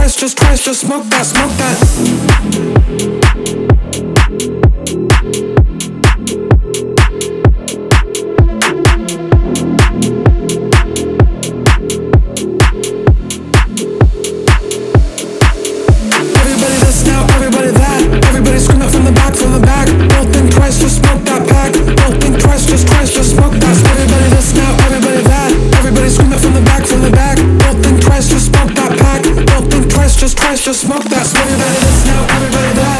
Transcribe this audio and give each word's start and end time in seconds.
twist, 0.00 0.18
just 0.18 0.38
twist, 0.38 0.64
just 0.64 0.80
smoke 0.80 1.04
that, 1.10 1.26
smoke 1.26 1.50
that. 3.58 3.69
Christ 30.40 30.64
just 30.64 30.80
smoke 30.80 31.04
that. 31.04 31.26
Smoke 31.26 31.46
it, 31.46 31.60
it's 31.60 32.06
now 32.06 32.24
everybody 32.36 32.72
that. 32.80 32.99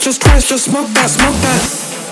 just 0.00 0.22
twist, 0.22 0.48
just 0.48 0.64
smoke 0.64 0.88
that, 0.88 1.08
smoke 1.10 1.34
that. 1.34 2.03